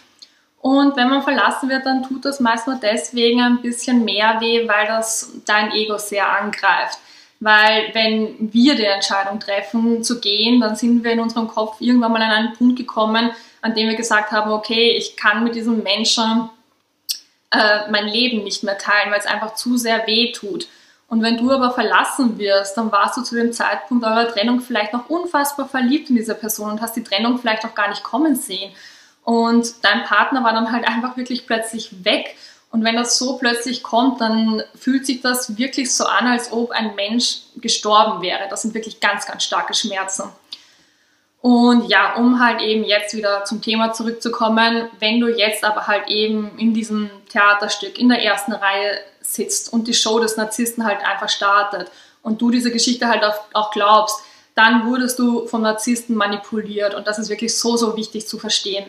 Und 0.60 0.96
wenn 0.96 1.10
man 1.10 1.22
verlassen 1.22 1.68
wird, 1.68 1.84
dann 1.84 2.04
tut 2.04 2.24
das 2.24 2.40
meist 2.40 2.66
nur 2.66 2.76
deswegen 2.76 3.42
ein 3.42 3.60
bisschen 3.60 4.04
mehr 4.04 4.40
weh, 4.40 4.66
weil 4.66 4.86
das 4.86 5.32
dein 5.44 5.72
Ego 5.72 5.98
sehr 5.98 6.26
angreift. 6.26 6.98
Weil 7.40 7.90
wenn 7.92 8.52
wir 8.52 8.74
die 8.74 8.86
Entscheidung 8.86 9.40
treffen 9.40 10.02
zu 10.02 10.20
gehen, 10.20 10.62
dann 10.62 10.76
sind 10.76 11.04
wir 11.04 11.12
in 11.12 11.20
unserem 11.20 11.48
Kopf 11.48 11.80
irgendwann 11.80 12.12
mal 12.12 12.22
an 12.22 12.30
einen 12.30 12.54
Punkt 12.54 12.76
gekommen, 12.76 13.32
an 13.60 13.74
dem 13.74 13.88
wir 13.88 13.96
gesagt 13.96 14.32
haben, 14.32 14.50
okay, 14.52 14.92
ich 14.96 15.16
kann 15.16 15.44
mit 15.44 15.54
diesem 15.54 15.82
Menschen 15.82 16.48
äh, 17.50 17.90
mein 17.90 18.08
Leben 18.08 18.42
nicht 18.44 18.62
mehr 18.62 18.78
teilen, 18.78 19.10
weil 19.10 19.18
es 19.18 19.26
einfach 19.26 19.54
zu 19.56 19.76
sehr 19.76 20.06
weh 20.06 20.32
tut. 20.32 20.66
Und 21.08 21.22
wenn 21.22 21.36
du 21.36 21.50
aber 21.50 21.70
verlassen 21.70 22.38
wirst, 22.38 22.76
dann 22.76 22.90
warst 22.90 23.16
du 23.16 23.22
zu 23.22 23.34
dem 23.34 23.52
Zeitpunkt 23.52 24.04
eurer 24.04 24.28
Trennung 24.28 24.60
vielleicht 24.60 24.92
noch 24.92 25.08
unfassbar 25.08 25.68
verliebt 25.68 26.10
in 26.10 26.16
diese 26.16 26.34
Person 26.34 26.70
und 26.70 26.80
hast 26.80 26.96
die 26.96 27.04
Trennung 27.04 27.38
vielleicht 27.38 27.64
auch 27.64 27.74
gar 27.74 27.88
nicht 27.88 28.02
kommen 28.02 28.36
sehen. 28.36 28.72
Und 29.22 29.84
dein 29.84 30.04
Partner 30.04 30.44
war 30.44 30.52
dann 30.52 30.72
halt 30.72 30.86
einfach 30.86 31.16
wirklich 31.16 31.46
plötzlich 31.46 32.04
weg 32.04 32.36
und 32.74 32.82
wenn 32.82 32.96
das 32.96 33.18
so 33.18 33.36
plötzlich 33.36 33.84
kommt, 33.84 34.20
dann 34.20 34.60
fühlt 34.74 35.06
sich 35.06 35.20
das 35.20 35.56
wirklich 35.56 35.94
so 35.94 36.06
an, 36.06 36.26
als 36.26 36.50
ob 36.50 36.72
ein 36.72 36.96
Mensch 36.96 37.42
gestorben 37.54 38.20
wäre. 38.20 38.48
Das 38.50 38.62
sind 38.62 38.74
wirklich 38.74 38.98
ganz, 38.98 39.26
ganz 39.26 39.44
starke 39.44 39.74
Schmerzen. 39.74 40.24
Und 41.40 41.88
ja, 41.88 42.16
um 42.16 42.44
halt 42.44 42.60
eben 42.62 42.82
jetzt 42.82 43.14
wieder 43.14 43.44
zum 43.44 43.62
Thema 43.62 43.92
zurückzukommen, 43.92 44.88
wenn 44.98 45.20
du 45.20 45.28
jetzt 45.28 45.62
aber 45.62 45.86
halt 45.86 46.08
eben 46.08 46.58
in 46.58 46.74
diesem 46.74 47.10
Theaterstück 47.28 47.96
in 47.96 48.08
der 48.08 48.24
ersten 48.24 48.50
Reihe 48.50 48.98
sitzt 49.24 49.72
und 49.72 49.88
die 49.88 49.94
Show 49.94 50.18
des 50.20 50.36
Narzissten 50.36 50.84
halt 50.84 51.04
einfach 51.04 51.28
startet 51.28 51.90
und 52.22 52.40
du 52.40 52.50
diese 52.50 52.70
Geschichte 52.70 53.08
halt 53.08 53.22
auch 53.52 53.70
glaubst, 53.70 54.20
dann 54.54 54.86
wurdest 54.86 55.18
du 55.18 55.46
vom 55.46 55.62
Narzissten 55.62 56.14
manipuliert 56.14 56.94
und 56.94 57.06
das 57.06 57.18
ist 57.18 57.28
wirklich 57.28 57.58
so, 57.58 57.76
so 57.76 57.96
wichtig 57.96 58.28
zu 58.28 58.38
verstehen. 58.38 58.86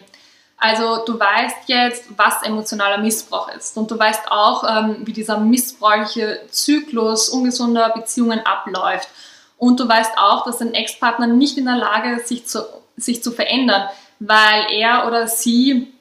Also 0.58 1.04
du 1.06 1.20
weißt 1.20 1.68
jetzt, 1.68 2.06
was 2.16 2.44
emotionaler 2.44 3.00
Missbrauch 3.00 3.50
ist 3.50 3.78
und 3.78 3.92
du 3.92 4.00
weißt 4.00 4.32
auch, 4.32 4.64
ähm, 4.64 4.98
wie 5.02 5.14
dieser 5.14 5.38
missbräuchliche 5.38 6.42
Zyklus 6.50 7.30
ungesunder 7.30 7.90
Beziehungen 7.90 8.40
abläuft. 8.46 9.10
Und 9.58 9.80
du 9.80 9.88
weißt 9.88 10.18
auch, 10.18 10.46
dass 10.46 10.60
dein 10.60 10.74
Ex-Partner 10.74 11.28
nicht 11.28 11.58
in 11.58 11.66
der 11.66 11.78
Lage 11.78 12.16
ist, 12.16 12.28
sich 12.28 12.46
zu, 12.46 12.66
sich 12.96 13.24
zu 13.24 13.32
verändern, 13.32 13.90
weil 14.20 14.68
er 14.72 15.08
oder 15.08 15.28
sie 15.28 15.94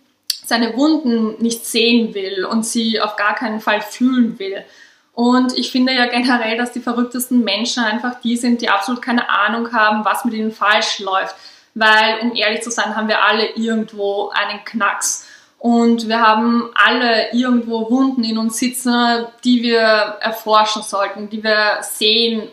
seine 0.46 0.76
Wunden 0.76 1.42
nicht 1.42 1.66
sehen 1.66 2.14
will 2.14 2.44
und 2.44 2.64
sie 2.64 3.00
auf 3.00 3.16
gar 3.16 3.34
keinen 3.34 3.60
Fall 3.60 3.80
fühlen 3.80 4.38
will. 4.38 4.64
Und 5.12 5.56
ich 5.56 5.70
finde 5.70 5.92
ja 5.94 6.06
generell, 6.06 6.56
dass 6.56 6.72
die 6.72 6.80
verrücktesten 6.80 7.44
Menschen 7.44 7.84
einfach 7.84 8.20
die 8.20 8.36
sind, 8.36 8.60
die 8.60 8.68
absolut 8.68 9.00
keine 9.00 9.28
Ahnung 9.28 9.72
haben, 9.72 10.04
was 10.04 10.24
mit 10.24 10.34
ihnen 10.34 10.52
falsch 10.52 10.98
läuft 10.98 11.36
weil, 11.74 12.20
um 12.20 12.34
ehrlich 12.34 12.62
zu 12.62 12.70
sein, 12.70 12.96
haben 12.96 13.08
wir 13.08 13.22
alle 13.22 13.50
irgendwo 13.56 14.30
einen 14.30 14.64
Knacks. 14.64 15.28
Und 15.58 16.08
wir 16.08 16.20
haben 16.20 16.70
alle 16.74 17.32
irgendwo 17.32 17.90
Wunden 17.90 18.22
in 18.22 18.38
uns 18.38 18.58
sitzen, 18.58 19.26
die 19.44 19.62
wir 19.62 19.78
erforschen 20.20 20.82
sollten, 20.82 21.30
die 21.30 21.42
wir 21.42 21.78
sehen, 21.80 22.48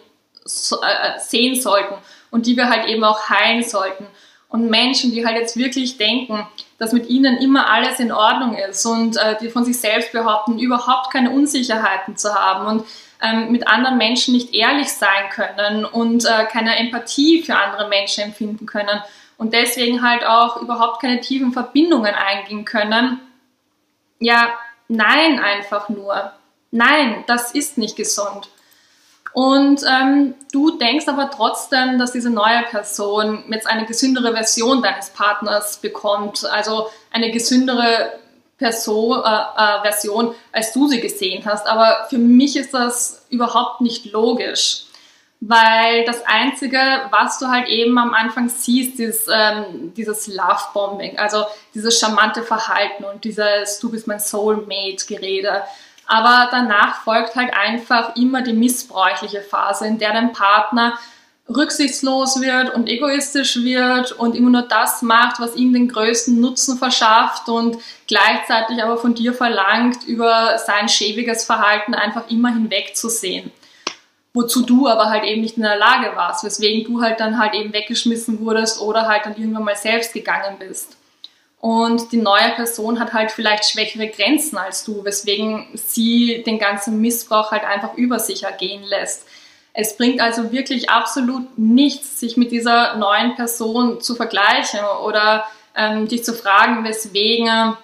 so, 0.46 0.82
äh, 0.82 1.20
sehen 1.20 1.60
sollten 1.60 1.96
und 2.32 2.46
die 2.46 2.56
wir 2.56 2.70
halt 2.70 2.88
eben 2.88 3.04
auch 3.04 3.30
heilen 3.30 3.64
sollten. 3.64 4.08
Und 4.52 4.70
Menschen, 4.70 5.12
die 5.12 5.26
halt 5.26 5.38
jetzt 5.38 5.58
wirklich 5.58 5.98
denken, 5.98 6.46
dass 6.78 6.92
mit 6.92 7.10
ihnen 7.10 7.38
immer 7.38 7.70
alles 7.72 8.00
in 8.00 8.12
Ordnung 8.12 8.56
ist 8.56 8.86
und 8.86 9.16
äh, 9.16 9.38
die 9.40 9.50
von 9.50 9.64
sich 9.64 9.80
selbst 9.80 10.12
behaupten, 10.12 10.60
überhaupt 10.60 11.12
keine 11.12 11.32
Unsicherheiten 11.32 12.18
zu 12.18 12.36
haben 12.36 12.68
und 12.68 12.86
ähm, 13.22 13.52
mit 13.52 13.68
anderen 13.68 13.98
Menschen 13.98 14.34
nicht 14.34 14.54
ehrlich 14.54 14.92
sein 14.92 15.30
können 15.30 15.86
und 15.86 16.26
äh, 16.26 16.46
keine 16.52 16.76
Empathie 16.78 17.44
für 17.44 17.56
andere 17.56 17.88
Menschen 17.88 18.26
empfinden 18.26 18.66
können 18.66 19.02
und 19.38 19.54
deswegen 19.54 20.02
halt 20.02 20.26
auch 20.26 20.58
überhaupt 20.58 21.02
keine 21.02 21.20
tiefen 21.22 21.54
Verbindungen 21.54 22.14
eingehen 22.14 22.66
können. 22.66 23.20
Ja, 24.20 24.50
nein, 24.88 25.40
einfach 25.40 25.88
nur. 25.90 26.34
Nein, 26.72 27.24
das 27.26 27.52
ist 27.54 27.78
nicht 27.78 27.96
gesund. 27.96 28.50
Und 29.34 29.82
ähm, 29.88 30.36
du 30.52 30.78
denkst 30.78 31.08
aber 31.08 31.32
trotzdem, 31.32 31.98
dass 31.98 32.12
diese 32.12 32.30
neue 32.30 32.64
Person 32.70 33.44
jetzt 33.50 33.68
eine 33.68 33.86
gesündere 33.86 34.34
Version 34.34 34.82
deines 34.82 35.10
Partners 35.12 35.78
bekommt, 35.78 36.46
also 36.46 36.88
eine 37.12 37.32
gesündere 37.32 38.20
Person, 38.58 39.22
äh, 39.24 39.30
äh, 39.30 39.82
Version, 39.84 40.36
als 40.52 40.74
du 40.74 40.88
sie 40.88 41.00
gesehen 41.00 41.44
hast. 41.46 41.66
Aber 41.68 42.08
für 42.10 42.18
mich 42.18 42.58
ist 42.58 42.74
das 42.74 43.26
überhaupt 43.30 43.82
nicht 43.82 44.12
logisch 44.12 44.86
weil 45.44 46.06
das 46.06 46.24
Einzige, 46.28 46.78
was 47.10 47.40
du 47.40 47.48
halt 47.48 47.68
eben 47.68 47.98
am 47.98 48.14
Anfang 48.14 48.48
siehst, 48.48 49.00
ist 49.00 49.28
ähm, 49.34 49.92
dieses 49.98 50.28
Love-Bombing, 50.28 51.18
also 51.18 51.46
dieses 51.74 52.00
charmante 52.00 52.44
Verhalten 52.44 53.04
und 53.06 53.24
dieses 53.24 53.80
Du 53.80 53.90
bist 53.90 54.06
mein 54.06 54.20
Soulmate-Gerede. 54.20 55.64
Aber 56.12 56.50
danach 56.52 57.04
folgt 57.04 57.36
halt 57.36 57.54
einfach 57.54 58.18
immer 58.18 58.42
die 58.42 58.52
missbräuchliche 58.52 59.42
Phase, 59.42 59.88
in 59.88 59.98
der 59.98 60.12
dein 60.12 60.34
Partner 60.34 61.00
rücksichtslos 61.48 62.42
wird 62.42 62.74
und 62.74 62.90
egoistisch 62.90 63.64
wird 63.64 64.12
und 64.12 64.36
immer 64.36 64.50
nur 64.50 64.62
das 64.64 65.02
macht, 65.02 65.40
was 65.40 65.56
ihm 65.56 65.72
den 65.72 65.88
größten 65.88 66.38
Nutzen 66.40 66.78
verschafft 66.78 67.48
und 67.48 67.78
gleichzeitig 68.08 68.84
aber 68.84 68.98
von 68.98 69.14
dir 69.14 69.34
verlangt, 69.34 70.04
über 70.04 70.58
sein 70.58 70.90
schäbiges 70.90 71.46
Verhalten 71.46 71.94
einfach 71.94 72.30
immer 72.30 72.50
hinwegzusehen 72.50 73.52
wozu 74.34 74.66
du 74.66 74.88
aber 74.88 75.10
halt 75.10 75.24
eben 75.24 75.42
nicht 75.42 75.58
in 75.58 75.64
der 75.64 75.78
Lage 75.78 76.16
warst, 76.16 76.44
weswegen 76.44 76.86
du 76.86 77.02
halt 77.02 77.20
dann 77.20 77.38
halt 77.38 77.54
eben 77.54 77.74
weggeschmissen 77.74 78.40
wurdest 78.40 78.80
oder 78.80 79.08
halt 79.08 79.26
dann 79.26 79.36
irgendwann 79.36 79.66
mal 79.66 79.76
selbst 79.76 80.14
gegangen 80.14 80.58
bist. 80.58 80.98
Und 81.62 82.12
die 82.12 82.18
neue 82.18 82.52
Person 82.56 83.00
hat 83.00 83.14
halt 83.14 83.32
vielleicht 83.32 83.70
schwächere 83.70 84.08
Grenzen 84.08 84.58
als 84.58 84.84
du, 84.84 85.06
weswegen 85.06 85.68
sie 85.76 86.44
den 86.46 86.58
ganzen 86.58 87.00
Missbrauch 87.00 87.52
halt 87.52 87.64
einfach 87.64 87.94
über 87.96 88.20
sich 88.20 88.44
ergehen 88.44 88.84
lässt. 88.84 89.28
Es 89.74 89.96
bringt 89.96 90.20
also 90.20 90.52
wirklich 90.52 90.90
absolut 90.90 91.58
nichts, 91.58 92.20
sich 92.20 92.36
mit 92.36 92.52
dieser 92.52 92.98
neuen 92.98 93.36
Person 93.36 94.02
zu 94.02 94.16
vergleichen 94.16 94.80
oder 95.06 95.46
ähm, 95.76 96.08
dich 96.08 96.26
zu 96.26 96.34
fragen, 96.34 96.84
weswegen 96.84 97.78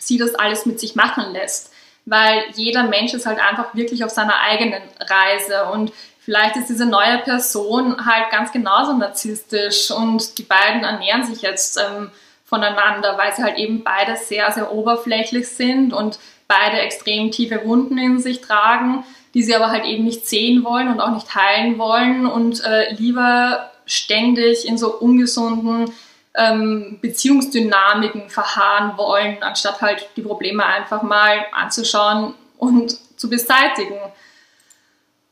sie 0.00 0.18
das 0.18 0.34
alles 0.36 0.64
mit 0.64 0.80
sich 0.80 0.94
machen 0.94 1.32
lässt 1.32 1.72
weil 2.06 2.44
jeder 2.54 2.84
Mensch 2.84 3.12
ist 3.12 3.26
halt 3.26 3.40
einfach 3.40 3.74
wirklich 3.74 4.04
auf 4.04 4.10
seiner 4.10 4.40
eigenen 4.40 4.80
Reise 5.00 5.66
und 5.72 5.92
vielleicht 6.20 6.56
ist 6.56 6.68
diese 6.68 6.86
neue 6.86 7.18
Person 7.18 8.06
halt 8.06 8.30
ganz 8.30 8.52
genauso 8.52 8.94
narzisstisch 8.94 9.90
und 9.90 10.38
die 10.38 10.44
beiden 10.44 10.84
ernähren 10.84 11.24
sich 11.24 11.42
jetzt 11.42 11.78
ähm, 11.78 12.10
voneinander, 12.46 13.18
weil 13.18 13.34
sie 13.34 13.42
halt 13.42 13.58
eben 13.58 13.82
beide 13.84 14.16
sehr, 14.16 14.50
sehr 14.52 14.72
oberflächlich 14.72 15.48
sind 15.48 15.92
und 15.92 16.18
beide 16.48 16.78
extrem 16.78 17.30
tiefe 17.30 17.64
Wunden 17.64 17.98
in 17.98 18.20
sich 18.20 18.40
tragen, 18.40 19.04
die 19.34 19.42
sie 19.42 19.54
aber 19.54 19.70
halt 19.70 19.84
eben 19.84 20.04
nicht 20.04 20.26
sehen 20.26 20.64
wollen 20.64 20.88
und 20.88 21.00
auch 21.00 21.10
nicht 21.10 21.34
heilen 21.34 21.76
wollen 21.76 22.24
und 22.24 22.64
äh, 22.64 22.94
lieber 22.94 23.70
ständig 23.84 24.66
in 24.66 24.78
so 24.78 24.94
ungesunden 24.94 25.90
ähm, 26.36 26.98
Beziehungsdynamiken 27.00 28.30
verharren 28.30 28.96
wollen, 28.96 29.42
anstatt 29.42 29.80
halt 29.80 30.08
die 30.16 30.22
Probleme 30.22 30.64
einfach 30.64 31.02
mal 31.02 31.44
anzuschauen 31.52 32.34
und 32.58 32.96
zu 33.18 33.28
beseitigen. 33.28 33.98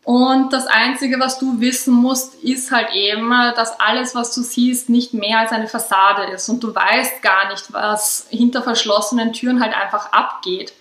Und 0.05 0.53
das 0.53 0.67
Einzige, 0.67 1.19
was 1.19 1.39
du 1.39 1.61
wissen 1.61 1.95
musst, 1.95 2.35
ist 2.43 2.71
halt 2.71 2.93
eben, 2.93 3.31
dass 3.57 3.81
alles, 3.81 4.15
was 4.15 4.35
du 4.35 4.43
siehst, 4.43 4.91
nicht 4.91 5.15
mehr 5.15 5.39
als 5.39 5.51
eine 5.51 5.67
Fassade 5.67 6.31
ist. 6.31 6.49
Und 6.51 6.63
du 6.63 6.75
weißt 6.75 7.23
gar 7.23 7.49
nicht, 7.51 7.73
was 7.73 8.27
hinter 8.29 8.63
verschlossenen 8.63 9.33
Türen 9.33 9.63
halt 9.63 9.75
einfach 9.75 10.13
abgeht. 10.13 10.75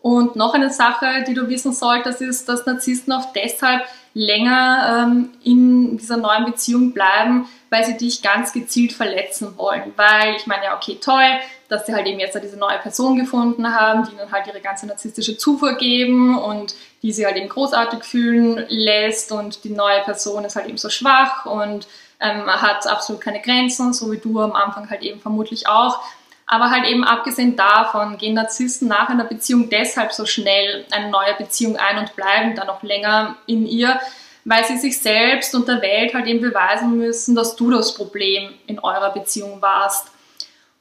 Und 0.00 0.36
noch 0.36 0.54
eine 0.54 0.70
Sache, 0.70 1.24
die 1.28 1.34
du 1.34 1.48
wissen 1.48 1.72
solltest, 1.72 2.22
ist, 2.22 2.48
dass 2.48 2.66
Narzissten 2.66 3.12
oft 3.12 3.36
deshalb 3.36 3.82
länger 4.14 5.06
ähm, 5.06 5.30
in 5.44 5.98
dieser 5.98 6.16
neuen 6.16 6.44
Beziehung 6.44 6.92
bleiben, 6.92 7.48
weil 7.70 7.84
sie 7.84 7.96
dich 7.96 8.22
ganz 8.22 8.52
gezielt 8.52 8.92
verletzen 8.92 9.56
wollen. 9.56 9.92
Weil 9.96 10.34
ich 10.36 10.46
meine, 10.46 10.64
ja, 10.64 10.76
okay, 10.76 10.98
toll, 11.00 11.38
dass 11.72 11.86
sie 11.86 11.94
halt 11.94 12.06
eben 12.06 12.20
jetzt 12.20 12.38
diese 12.42 12.58
neue 12.58 12.78
Person 12.78 13.16
gefunden 13.16 13.74
haben, 13.74 14.04
die 14.04 14.12
ihnen 14.12 14.30
halt 14.30 14.46
ihre 14.46 14.60
ganze 14.60 14.86
narzisstische 14.86 15.38
Zufuhr 15.38 15.78
geben 15.78 16.38
und 16.38 16.74
die 17.02 17.12
sie 17.12 17.24
halt 17.24 17.36
eben 17.36 17.48
großartig 17.48 18.04
fühlen 18.04 18.66
lässt 18.68 19.32
und 19.32 19.64
die 19.64 19.70
neue 19.70 20.00
Person 20.02 20.44
ist 20.44 20.54
halt 20.54 20.68
eben 20.68 20.76
so 20.76 20.90
schwach 20.90 21.46
und 21.46 21.88
ähm, 22.20 22.46
hat 22.46 22.86
absolut 22.86 23.22
keine 23.22 23.40
Grenzen, 23.40 23.94
so 23.94 24.12
wie 24.12 24.18
du 24.18 24.38
am 24.38 24.52
Anfang 24.52 24.90
halt 24.90 25.02
eben 25.02 25.18
vermutlich 25.18 25.66
auch. 25.66 26.00
Aber 26.46 26.70
halt 26.70 26.84
eben 26.84 27.04
abgesehen 27.04 27.56
davon 27.56 28.18
gehen 28.18 28.34
Narzissten 28.34 28.86
nach 28.86 29.08
einer 29.08 29.24
Beziehung 29.24 29.70
deshalb 29.70 30.12
so 30.12 30.26
schnell 30.26 30.84
eine 30.90 31.08
neue 31.08 31.34
Beziehung 31.38 31.78
ein 31.78 31.98
und 31.98 32.14
bleiben 32.14 32.54
dann 32.54 32.66
noch 32.66 32.82
länger 32.82 33.36
in 33.46 33.66
ihr, 33.66 33.98
weil 34.44 34.62
sie 34.66 34.76
sich 34.76 35.00
selbst 35.00 35.54
und 35.54 35.66
der 35.68 35.80
Welt 35.80 36.12
halt 36.12 36.26
eben 36.26 36.42
beweisen 36.42 36.98
müssen, 36.98 37.34
dass 37.34 37.56
du 37.56 37.70
das 37.70 37.94
Problem 37.94 38.52
in 38.66 38.78
eurer 38.78 39.14
Beziehung 39.14 39.62
warst. 39.62 40.11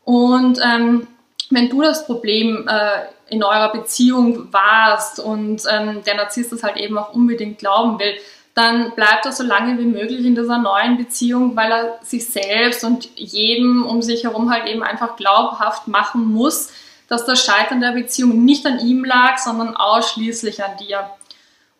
Und 0.04 0.60
ähm, 0.64 1.08
wenn 1.50 1.70
du 1.70 1.82
das 1.82 2.06
Problem 2.06 2.68
äh, 2.68 3.34
in 3.34 3.44
eurer 3.44 3.72
Beziehung 3.72 4.52
warst 4.52 5.20
und 5.20 5.64
ähm, 5.70 6.04
der 6.04 6.16
Narzisst 6.16 6.52
das 6.52 6.64
halt 6.64 6.78
eben 6.78 6.98
auch 6.98 7.14
unbedingt 7.14 7.60
glauben 7.60 8.00
will, 8.00 8.16
dann 8.54 8.92
bleibt 8.96 9.26
er 9.26 9.32
so 9.32 9.44
lange 9.44 9.78
wie 9.80 9.86
möglich 9.86 10.26
in 10.26 10.36
dieser 10.36 10.58
neuen 10.58 10.98
Beziehung, 10.98 11.56
weil 11.56 11.72
er 11.72 12.00
sich 12.04 12.28
selbst 12.28 12.84
und 12.84 13.10
jedem 13.16 13.86
um 13.86 14.02
sich 14.02 14.26
herum 14.26 14.52
halt 14.52 14.68
eben 14.68 14.84
einfach 14.84 15.16
glaubhaft 15.16 15.88
machen 15.88 16.26
muss, 16.26 16.72
dass 17.08 17.26
das 17.26 17.44
Scheitern 17.44 17.80
der 17.80 17.92
Beziehung 17.92 18.44
nicht 18.44 18.66
an 18.66 18.80
ihm 18.80 19.06
lag, 19.06 19.38
sondern 19.38 19.76
ausschließlich 19.76 20.64
an 20.64 20.78
dir. 20.78 21.10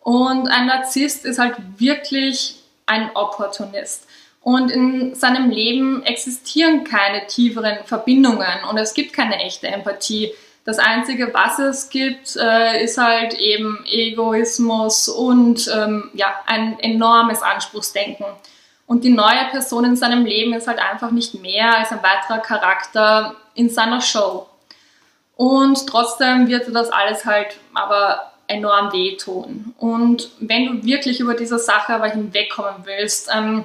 Und 0.00 0.48
ein 0.48 0.66
Narzisst 0.66 1.24
ist 1.24 1.38
halt 1.38 1.56
wirklich 1.78 2.56
ein 2.86 3.10
Opportunist. 3.14 4.06
Und 4.42 4.70
in 4.70 5.14
seinem 5.14 5.50
Leben 5.50 6.02
existieren 6.02 6.82
keine 6.82 7.26
tieferen 7.28 7.84
Verbindungen 7.84 8.64
und 8.68 8.76
es 8.76 8.92
gibt 8.92 9.12
keine 9.12 9.36
echte 9.36 9.68
Empathie. 9.68 10.32
Das 10.64 10.78
Einzige, 10.78 11.32
was 11.32 11.58
es 11.58 11.90
gibt, 11.90 12.36
äh, 12.36 12.82
ist 12.84 12.98
halt 12.98 13.34
eben 13.34 13.84
Egoismus 13.90 15.08
und 15.08 15.70
ähm, 15.74 16.10
ja, 16.14 16.34
ein 16.46 16.78
enormes 16.80 17.42
Anspruchsdenken. 17.42 18.26
Und 18.86 19.04
die 19.04 19.10
neue 19.10 19.46
Person 19.50 19.84
in 19.84 19.96
seinem 19.96 20.24
Leben 20.24 20.52
ist 20.54 20.66
halt 20.66 20.78
einfach 20.78 21.12
nicht 21.12 21.34
mehr 21.40 21.78
als 21.78 21.92
ein 21.92 22.02
weiterer 22.02 22.40
Charakter 22.40 23.36
in 23.54 23.70
seiner 23.70 24.00
Show. 24.00 24.46
Und 25.36 25.86
trotzdem 25.88 26.48
wird 26.48 26.72
das 26.74 26.90
alles 26.90 27.24
halt 27.24 27.58
aber 27.74 28.32
enorm 28.48 28.92
wehtun. 28.92 29.74
Und 29.78 30.30
wenn 30.40 30.66
du 30.66 30.84
wirklich 30.84 31.20
über 31.20 31.34
diese 31.34 31.58
Sache 31.58 31.94
aber 31.94 32.08
hinwegkommen 32.08 32.84
willst, 32.84 33.30
ähm, 33.34 33.64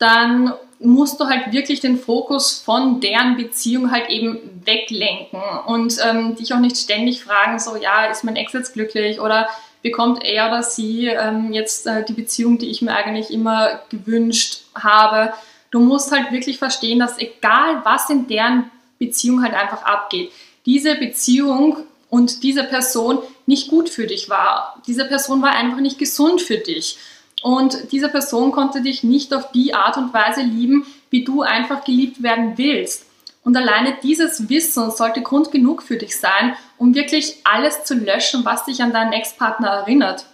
dann 0.00 0.54
musst 0.80 1.20
du 1.20 1.26
halt 1.26 1.52
wirklich 1.52 1.80
den 1.80 1.98
Fokus 1.98 2.58
von 2.58 3.00
deren 3.00 3.36
Beziehung 3.36 3.90
halt 3.90 4.08
eben 4.08 4.38
weglenken 4.64 5.40
und 5.66 5.96
ähm, 6.02 6.34
dich 6.36 6.54
auch 6.54 6.58
nicht 6.58 6.78
ständig 6.78 7.22
fragen, 7.22 7.58
so 7.60 7.76
ja, 7.76 8.06
ist 8.06 8.24
mein 8.24 8.36
Ex 8.36 8.54
jetzt 8.54 8.72
glücklich 8.72 9.20
oder 9.20 9.48
bekommt 9.82 10.24
er 10.24 10.48
oder 10.48 10.62
sie 10.62 11.06
ähm, 11.06 11.52
jetzt 11.52 11.86
äh, 11.86 12.02
die 12.04 12.14
Beziehung, 12.14 12.58
die 12.58 12.70
ich 12.70 12.82
mir 12.82 12.94
eigentlich 12.94 13.30
immer 13.30 13.80
gewünscht 13.90 14.62
habe. 14.74 15.34
Du 15.70 15.80
musst 15.80 16.12
halt 16.12 16.32
wirklich 16.32 16.58
verstehen, 16.58 16.98
dass 16.98 17.18
egal 17.18 17.82
was 17.84 18.08
in 18.08 18.26
deren 18.26 18.70
Beziehung 18.98 19.42
halt 19.42 19.54
einfach 19.54 19.82
abgeht, 19.82 20.32
diese 20.64 20.94
Beziehung 20.94 21.78
und 22.08 22.42
diese 22.42 22.64
Person 22.64 23.18
nicht 23.46 23.68
gut 23.68 23.90
für 23.90 24.06
dich 24.06 24.30
war. 24.30 24.80
Diese 24.86 25.04
Person 25.04 25.42
war 25.42 25.50
einfach 25.50 25.80
nicht 25.80 25.98
gesund 25.98 26.40
für 26.40 26.58
dich. 26.58 26.98
Und 27.42 27.92
diese 27.92 28.08
Person 28.08 28.52
konnte 28.52 28.82
dich 28.82 29.02
nicht 29.02 29.32
auf 29.34 29.50
die 29.52 29.74
Art 29.74 29.96
und 29.96 30.12
Weise 30.12 30.42
lieben, 30.42 30.86
wie 31.10 31.24
du 31.24 31.42
einfach 31.42 31.84
geliebt 31.84 32.22
werden 32.22 32.58
willst. 32.58 33.06
Und 33.42 33.56
alleine 33.56 33.96
dieses 34.02 34.48
Wissen 34.48 34.90
sollte 34.90 35.22
Grund 35.22 35.50
genug 35.50 35.82
für 35.82 35.96
dich 35.96 36.18
sein, 36.18 36.54
um 36.76 36.94
wirklich 36.94 37.38
alles 37.44 37.84
zu 37.84 37.94
löschen, 37.94 38.44
was 38.44 38.66
dich 38.66 38.82
an 38.82 38.92
deinen 38.92 39.12
Ex-Partner 39.12 39.68
erinnert. 39.68 40.26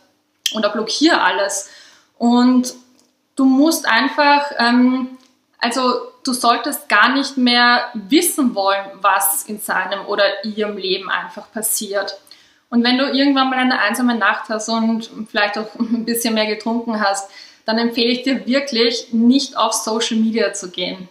Oder 0.55 0.71
blockiere 0.71 1.21
alles. 1.21 1.71
Und 2.19 2.75
du 3.37 3.45
musst 3.45 3.87
einfach, 3.87 4.51
ähm, 4.59 5.17
also 5.59 6.01
du 6.25 6.33
solltest 6.33 6.89
gar 6.89 7.11
nicht 7.11 7.37
mehr 7.37 7.87
wissen 7.95 8.55
wollen, 8.55 8.85
was 9.01 9.45
in 9.45 9.61
seinem 9.61 10.05
oder 10.07 10.45
ihrem 10.45 10.77
Leben 10.77 11.09
einfach 11.09 11.53
passiert. 11.53 12.19
Und 12.69 12.85
wenn 12.85 12.99
du 12.99 13.05
irgendwann 13.05 13.51
mal 13.51 13.59
eine 13.59 13.81
einsame 13.81 14.17
Nacht 14.17 14.49
hast 14.49 14.69
und 14.69 15.09
vielleicht 15.31 15.57
auch 15.59 15.75
ein 15.79 16.05
bisschen 16.05 16.35
mehr 16.35 16.47
getrunken 16.47 17.01
hast, 17.01 17.31
dann 17.65 17.79
empfehle 17.79 18.11
ich 18.11 18.23
dir 18.23 18.47
wirklich, 18.47 19.13
nicht 19.13 19.57
auf 19.57 19.73
Social 19.73 20.17
Media 20.19 20.53
zu 20.53 20.71
gehen. 20.71 21.09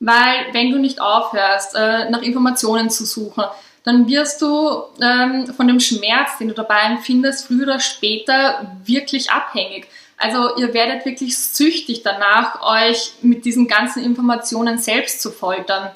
Weil 0.00 0.46
wenn 0.52 0.70
du 0.70 0.78
nicht 0.78 1.00
aufhörst, 1.00 1.74
äh, 1.74 2.08
nach 2.10 2.22
Informationen 2.22 2.90
zu 2.90 3.04
suchen, 3.04 3.44
dann 3.82 4.06
wirst 4.06 4.42
du 4.42 4.82
ähm, 5.00 5.46
von 5.54 5.66
dem 5.66 5.80
Schmerz, 5.80 6.38
den 6.38 6.48
du 6.48 6.54
dabei 6.54 6.80
empfindest, 6.82 7.46
früher 7.46 7.62
oder 7.64 7.80
später 7.80 8.76
wirklich 8.84 9.30
abhängig. 9.30 9.88
Also 10.18 10.56
ihr 10.56 10.74
werdet 10.74 11.06
wirklich 11.06 11.38
süchtig 11.38 12.02
danach, 12.02 12.60
euch 12.62 13.12
mit 13.22 13.44
diesen 13.44 13.66
ganzen 13.66 14.04
Informationen 14.04 14.78
selbst 14.78 15.22
zu 15.22 15.30
foltern. 15.30 15.90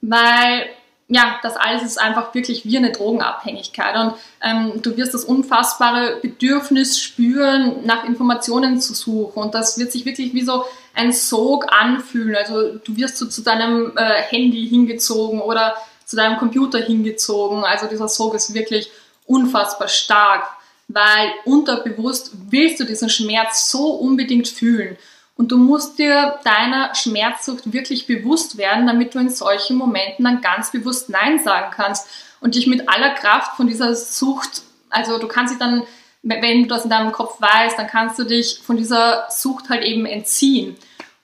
Weil 0.00 0.68
ja, 1.08 1.38
das 1.42 1.56
alles 1.56 1.82
ist 1.82 2.00
einfach 2.00 2.34
wirklich 2.34 2.64
wie 2.64 2.78
eine 2.78 2.90
Drogenabhängigkeit. 2.90 3.94
Und 3.96 4.14
ähm, 4.40 4.82
du 4.82 4.96
wirst 4.96 5.12
das 5.12 5.24
unfassbare 5.24 6.18
Bedürfnis 6.22 6.98
spüren, 6.98 7.84
nach 7.84 8.04
Informationen 8.04 8.80
zu 8.80 8.94
suchen. 8.94 9.42
Und 9.42 9.54
das 9.54 9.78
wird 9.78 9.92
sich 9.92 10.06
wirklich 10.06 10.32
wie 10.32 10.42
so 10.42 10.64
ein 10.94 11.12
Sog 11.12 11.72
anfühlen. 11.72 12.36
Also 12.36 12.76
du 12.78 12.96
wirst 12.96 13.18
so 13.18 13.26
zu 13.26 13.42
deinem 13.42 13.92
äh, 13.96 14.22
Handy 14.22 14.66
hingezogen 14.66 15.40
oder 15.40 15.74
zu 16.06 16.16
deinem 16.16 16.38
Computer 16.38 16.78
hingezogen. 16.78 17.64
Also 17.64 17.86
dieser 17.86 18.08
Sog 18.08 18.34
ist 18.34 18.54
wirklich 18.54 18.90
unfassbar 19.26 19.88
stark, 19.88 20.44
weil 20.88 21.32
unterbewusst 21.44 22.32
willst 22.50 22.80
du 22.80 22.84
diesen 22.84 23.10
Schmerz 23.10 23.70
so 23.70 23.90
unbedingt 23.90 24.48
fühlen. 24.48 24.96
Und 25.36 25.50
du 25.50 25.58
musst 25.58 25.98
dir 25.98 26.38
deiner 26.44 26.94
Schmerzsucht 26.94 27.72
wirklich 27.72 28.06
bewusst 28.06 28.56
werden, 28.56 28.86
damit 28.86 29.14
du 29.14 29.18
in 29.18 29.30
solchen 29.30 29.76
Momenten 29.76 30.24
dann 30.24 30.40
ganz 30.40 30.70
bewusst 30.70 31.10
Nein 31.10 31.40
sagen 31.40 31.72
kannst 31.74 32.06
und 32.40 32.54
dich 32.54 32.66
mit 32.66 32.88
aller 32.88 33.10
Kraft 33.14 33.56
von 33.56 33.66
dieser 33.66 33.96
Sucht, 33.96 34.62
also 34.90 35.18
du 35.18 35.26
kannst 35.26 35.52
dich 35.52 35.58
dann, 35.58 35.82
wenn 36.22 36.62
du 36.62 36.68
das 36.68 36.84
in 36.84 36.90
deinem 36.90 37.10
Kopf 37.10 37.40
weißt, 37.40 37.78
dann 37.78 37.88
kannst 37.88 38.18
du 38.18 38.24
dich 38.24 38.60
von 38.64 38.76
dieser 38.76 39.26
Sucht 39.28 39.70
halt 39.70 39.82
eben 39.82 40.06
entziehen. 40.06 40.76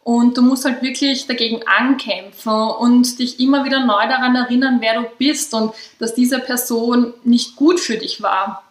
Und 0.03 0.37
du 0.37 0.43
musst 0.43 0.65
halt 0.65 0.83
wirklich 0.83 1.27
dagegen 1.27 1.61
ankämpfen 1.67 2.53
und 2.53 3.19
dich 3.19 3.39
immer 3.39 3.65
wieder 3.65 3.85
neu 3.85 4.09
daran 4.09 4.35
erinnern, 4.35 4.79
wer 4.81 5.01
du 5.01 5.09
bist 5.19 5.55
und 5.55 5.73
dass 5.99 6.15
diese 6.15 6.41
Person 6.41 7.15
nicht 7.23 7.55
gut 7.55 7.79
für 7.79 7.97
dich 7.97 8.23
war. 8.23 8.65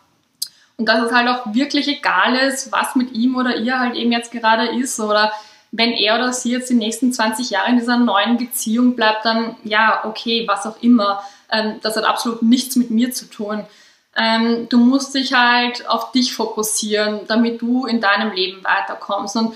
Und 0.80 0.90
dass 0.90 1.04
es 1.04 1.14
halt 1.14 1.28
auch 1.28 1.54
wirklich 1.54 1.88
egal 1.88 2.36
ist, 2.36 2.72
was 2.72 2.96
mit 2.96 3.12
ihm 3.12 3.36
oder 3.36 3.58
ihr 3.58 3.80
halt 3.80 3.96
eben 3.96 4.12
jetzt 4.12 4.32
gerade 4.32 4.68
ist 4.80 5.00
oder 5.00 5.32
wenn 5.72 5.92
er 5.92 6.16
oder 6.16 6.34
sie 6.34 6.52
jetzt 6.52 6.72
die 6.72 6.76
nächsten 6.76 7.14
20 7.14 7.52
Jahre 7.52 7.70
in 7.70 7.78
dieser 7.78 7.98
neuen 7.98 8.38
Beziehung 8.38 8.96
bleibt, 8.96 9.26
dann 9.26 9.56
ja, 9.64 10.02
okay, 10.06 10.48
was 10.48 10.66
auch 10.66 10.82
immer. 10.82 11.22
Ähm, 11.52 11.76
das 11.84 11.96
hat 11.96 12.06
absolut 12.06 12.42
nichts 12.42 12.76
mit 12.76 12.90
mir 12.90 13.12
zu 13.12 13.26
tun. 13.30 13.66
Ähm, 14.18 14.68
du 14.70 14.80
musst 14.80 15.14
dich 15.14 15.34
halt 15.34 15.88
auf 15.88 16.12
dich 16.12 16.34
fokussieren, 16.34 17.22
damit 17.28 17.62
du 17.62 17.86
in 17.86 18.02
deinem 18.02 18.32
Leben 18.32 18.64
weiterkommst. 18.64 19.36
Und 19.36 19.54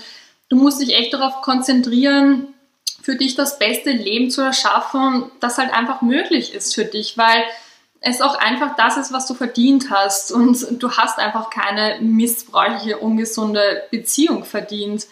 Du 0.48 0.56
musst 0.56 0.80
dich 0.80 0.94
echt 0.94 1.12
darauf 1.12 1.42
konzentrieren, 1.42 2.54
für 3.02 3.16
dich 3.16 3.34
das 3.34 3.58
beste 3.58 3.90
Leben 3.90 4.30
zu 4.30 4.40
erschaffen, 4.40 5.30
das 5.40 5.58
halt 5.58 5.72
einfach 5.74 6.00
möglich 6.00 6.54
ist 6.54 6.74
für 6.74 6.84
dich, 6.84 7.18
weil 7.18 7.42
es 8.04 8.20
auch 8.20 8.38
einfach 8.38 8.76
das 8.76 8.96
ist, 8.98 9.12
was 9.12 9.26
du 9.26 9.34
verdient 9.34 9.90
hast 9.90 10.30
und 10.30 10.82
du 10.82 10.90
hast 10.92 11.18
einfach 11.18 11.48
keine 11.48 12.00
missbräuchliche, 12.00 12.98
ungesunde 12.98 13.82
Beziehung 13.90 14.44
verdient. 14.44 15.06